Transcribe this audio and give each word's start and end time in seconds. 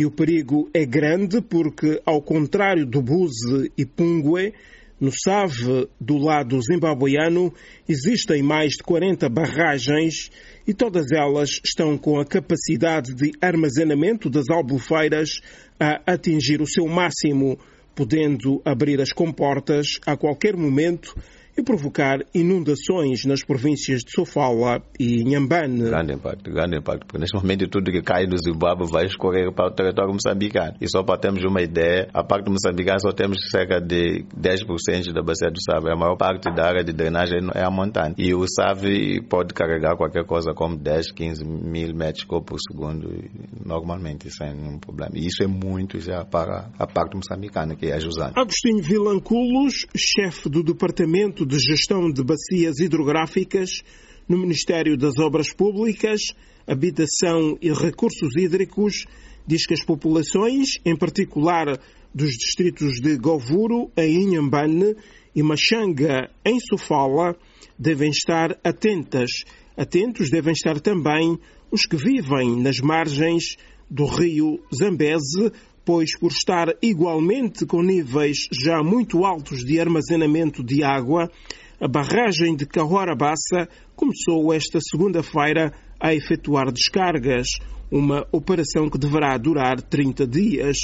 E 0.00 0.06
o 0.06 0.10
perigo 0.10 0.66
é 0.72 0.86
grande 0.86 1.42
porque, 1.42 2.00
ao 2.06 2.22
contrário 2.22 2.86
do 2.86 3.02
Buze 3.02 3.70
e 3.76 3.84
Pungue, 3.84 4.54
no 4.98 5.12
Save, 5.12 5.90
do 6.00 6.16
lado 6.16 6.58
zimbabueano, 6.62 7.52
existem 7.86 8.42
mais 8.42 8.70
de 8.70 8.82
40 8.82 9.28
barragens 9.28 10.30
e 10.66 10.72
todas 10.72 11.12
elas 11.12 11.60
estão 11.62 11.98
com 11.98 12.18
a 12.18 12.24
capacidade 12.24 13.14
de 13.14 13.32
armazenamento 13.42 14.30
das 14.30 14.48
albufeiras 14.48 15.32
a 15.78 16.00
atingir 16.10 16.62
o 16.62 16.66
seu 16.66 16.86
máximo, 16.86 17.58
podendo 17.94 18.62
abrir 18.64 19.02
as 19.02 19.12
comportas 19.12 20.00
a 20.06 20.16
qualquer 20.16 20.56
momento 20.56 21.14
e 21.60 21.62
provocar 21.62 22.20
inundações 22.34 23.24
nas 23.24 23.44
províncias 23.44 24.00
de 24.02 24.10
Sofala 24.12 24.82
e 24.98 25.22
Nhambane. 25.24 25.82
Grande 25.82 26.14
impacto, 26.14 26.50
grande 26.50 26.78
impacto, 26.78 27.06
porque 27.06 27.18
neste 27.18 27.36
momento 27.36 27.68
tudo 27.68 27.92
que 27.92 28.02
cai 28.02 28.26
no 28.26 28.36
Zimbábue 28.38 28.90
vai 28.90 29.06
escorrer 29.06 29.52
para 29.52 29.68
o 29.68 29.70
território 29.70 30.12
moçambicano. 30.12 30.76
E 30.80 30.88
só 30.88 31.02
para 31.02 31.20
termos 31.20 31.44
uma 31.44 31.60
ideia, 31.60 32.08
a 32.14 32.24
parte 32.24 32.50
moçambicana 32.50 32.98
só 32.98 33.12
temos 33.12 33.38
cerca 33.50 33.80
de 33.80 34.24
10% 34.36 35.12
da 35.12 35.22
bacia 35.22 35.50
do 35.50 35.60
Save. 35.62 35.90
A 35.90 35.96
maior 35.96 36.16
parte 36.16 36.50
da 36.54 36.66
área 36.66 36.82
de 36.82 36.92
drenagem 36.92 37.38
é 37.54 37.62
a 37.62 37.70
montanha. 37.70 38.14
E 38.16 38.34
o 38.34 38.44
Save 38.48 39.22
pode 39.28 39.52
carregar 39.52 39.96
qualquer 39.96 40.24
coisa 40.24 40.52
como 40.54 40.76
10, 40.76 41.12
15 41.12 41.44
mil 41.44 41.94
metros 41.94 42.24
por 42.24 42.58
segundo, 42.60 43.08
normalmente, 43.64 44.30
sem 44.30 44.54
nenhum 44.54 44.78
problema. 44.78 45.12
E 45.14 45.26
isso 45.26 45.42
é 45.42 45.46
muito 45.46 46.00
já 46.00 46.24
para 46.24 46.70
a 46.78 46.86
parte 46.86 47.16
moçambicana, 47.16 47.76
que 47.76 47.86
é 47.86 47.94
a 47.94 47.98
Jusana. 47.98 48.32
Agostinho 48.34 48.82
Vilanculos, 48.82 49.86
chefe 49.94 50.48
do 50.48 50.62
Departamento 50.62 51.44
de 51.50 51.58
Gestão 51.58 52.12
de 52.12 52.22
Bacias 52.22 52.78
Hidrográficas 52.78 53.82
no 54.28 54.38
Ministério 54.38 54.96
das 54.96 55.18
Obras 55.18 55.52
Públicas, 55.52 56.20
Habitação 56.64 57.58
e 57.60 57.72
Recursos 57.72 58.36
Hídricos, 58.36 59.04
diz 59.44 59.66
que 59.66 59.74
as 59.74 59.84
populações, 59.84 60.78
em 60.84 60.94
particular 60.94 61.76
dos 62.14 62.30
distritos 62.30 63.00
de 63.00 63.16
Govuro, 63.16 63.90
em 63.96 64.28
Inhambane, 64.28 64.94
e 65.34 65.42
Machanga, 65.42 66.30
em 66.44 66.60
Sofala, 66.60 67.36
devem 67.76 68.10
estar 68.10 68.56
atentas. 68.62 69.30
Atentos 69.76 70.30
devem 70.30 70.52
estar 70.52 70.78
também 70.78 71.36
os 71.68 71.82
que 71.82 71.96
vivem 71.96 72.62
nas 72.62 72.78
margens 72.78 73.56
do 73.90 74.06
rio 74.06 74.60
Zambeze, 74.72 75.50
pois 75.84 76.18
por 76.18 76.30
estar 76.30 76.68
igualmente 76.82 77.66
com 77.66 77.82
níveis 77.82 78.48
já 78.52 78.82
muito 78.82 79.24
altos 79.24 79.64
de 79.64 79.80
armazenamento 79.80 80.62
de 80.62 80.82
água, 80.82 81.30
a 81.80 81.88
barragem 81.88 82.54
de 82.54 82.66
Bassa 83.16 83.68
começou 83.96 84.52
esta 84.52 84.78
segunda-feira 84.80 85.72
a 85.98 86.14
efetuar 86.14 86.70
descargas, 86.70 87.48
uma 87.90 88.26
operação 88.30 88.88
que 88.88 88.98
deverá 88.98 89.36
durar 89.38 89.80
30 89.80 90.26
dias. 90.26 90.76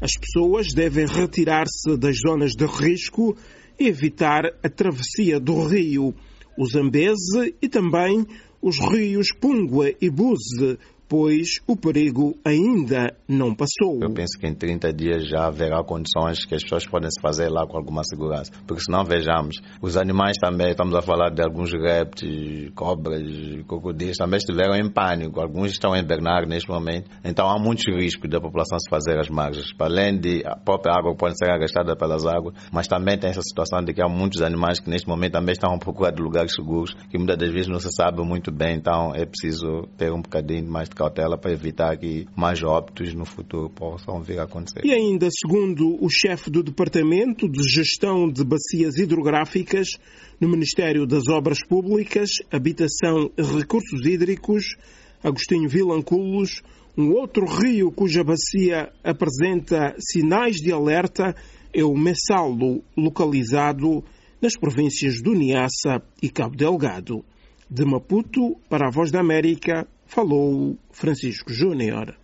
As 0.00 0.12
pessoas 0.12 0.72
devem 0.72 1.06
retirar-se 1.06 1.96
das 1.96 2.16
zonas 2.18 2.52
de 2.52 2.64
risco 2.64 3.36
e 3.78 3.88
evitar 3.88 4.44
a 4.62 4.68
travessia 4.68 5.40
do 5.40 5.66
rio, 5.66 6.14
o 6.56 6.66
Zambeze 6.66 7.54
e 7.60 7.68
também 7.68 8.26
os 8.62 8.78
rios 8.78 9.28
Pungua 9.32 9.92
e 10.00 10.08
Buze, 10.08 10.78
pois 11.08 11.60
o 11.66 11.76
perigo 11.76 12.36
ainda 12.44 13.14
não 13.28 13.54
passou. 13.54 14.00
Eu 14.00 14.12
penso 14.12 14.38
que 14.38 14.46
em 14.46 14.54
30 14.54 14.92
dias 14.92 15.28
já 15.28 15.46
haverá 15.46 15.82
condições 15.84 16.44
que 16.44 16.54
as 16.54 16.62
pessoas 16.62 16.86
podem 16.86 17.10
se 17.10 17.20
fazer 17.20 17.48
lá 17.48 17.66
com 17.66 17.76
alguma 17.76 18.02
segurança. 18.04 18.52
Porque 18.66 18.82
se 18.82 18.90
não 18.90 19.04
vejamos, 19.04 19.56
os 19.80 19.96
animais 19.96 20.36
também, 20.40 20.70
estamos 20.70 20.94
a 20.94 21.02
falar 21.02 21.30
de 21.30 21.42
alguns 21.42 21.72
répteis, 21.72 22.70
cobras, 22.74 23.22
crocodilos, 23.66 24.16
também 24.16 24.38
estiveram 24.38 24.74
em 24.74 24.90
pânico. 24.90 25.40
Alguns 25.40 25.72
estão 25.72 25.94
em 25.94 26.00
hibernar 26.00 26.46
neste 26.46 26.68
momento. 26.68 27.08
Então 27.24 27.48
há 27.48 27.58
muitos 27.58 27.84
riscos 27.86 28.28
da 28.28 28.40
população 28.40 28.78
se 28.78 28.88
fazer 28.88 29.18
as 29.18 29.28
margens. 29.28 29.72
Para 29.72 29.86
além 29.86 30.18
de 30.18 30.42
a 30.44 30.56
própria 30.56 30.94
água 30.94 31.14
pode 31.14 31.36
ser 31.38 31.50
arrastada 31.50 31.96
pelas 31.96 32.26
águas, 32.26 32.54
mas 32.72 32.86
também 32.88 33.18
tem 33.18 33.30
essa 33.30 33.42
situação 33.42 33.82
de 33.84 33.92
que 33.94 34.02
há 34.02 34.08
muitos 34.08 34.42
animais 34.42 34.80
que 34.80 34.90
neste 34.90 35.08
momento 35.08 35.32
também 35.32 35.52
estão 35.52 35.74
a 35.74 35.78
procurar 35.78 36.10
de 36.10 36.22
lugares 36.22 36.52
seguros, 36.54 36.94
que 37.10 37.18
muitas 37.18 37.36
das 37.36 37.50
vezes 37.50 37.68
não 37.68 37.78
se 37.78 37.90
sabe 37.92 38.22
muito 38.22 38.50
bem. 38.50 38.76
Então 38.76 39.14
é 39.14 39.24
preciso 39.24 39.86
ter 39.96 40.12
um 40.12 40.20
bocadinho 40.20 40.70
mais 40.70 40.88
de 40.88 40.95
cautela 40.96 41.36
para 41.36 41.52
evitar 41.52 41.96
que 41.98 42.26
mais 42.34 42.62
óbitos 42.62 43.12
no 43.14 43.26
futuro 43.26 43.68
possam 43.68 44.22
vir 44.22 44.40
a 44.40 44.44
acontecer. 44.44 44.80
E 44.84 44.90
ainda, 44.90 45.28
segundo 45.30 46.02
o 46.02 46.08
chefe 46.08 46.50
do 46.50 46.62
Departamento 46.62 47.48
de 47.48 47.62
Gestão 47.68 48.26
de 48.28 48.42
Bacias 48.42 48.96
Hidrográficas 48.96 49.88
no 50.40 50.48
Ministério 50.48 51.06
das 51.06 51.28
Obras 51.28 51.58
Públicas, 51.64 52.30
Habitação 52.50 53.30
e 53.36 53.42
Recursos 53.42 54.06
Hídricos, 54.06 54.76
Agostinho 55.22 55.68
Vilanculos, 55.68 56.62
um 56.96 57.12
outro 57.12 57.44
rio 57.44 57.92
cuja 57.92 58.24
bacia 58.24 58.90
apresenta 59.04 59.94
sinais 59.98 60.56
de 60.56 60.72
alerta 60.72 61.36
é 61.74 61.84
o 61.84 61.94
Messalo, 61.94 62.82
localizado 62.96 64.02
nas 64.40 64.56
províncias 64.56 65.20
do 65.20 65.34
Niassa 65.34 66.02
e 66.22 66.30
Cabo 66.30 66.56
Delgado. 66.56 67.22
De 67.68 67.84
Maputo 67.84 68.56
para 68.70 68.88
a 68.88 68.90
Voz 68.90 69.10
da 69.10 69.20
América, 69.20 69.86
falou 70.06 70.78
Francisco 70.90 71.52
Júnior. 71.52 72.14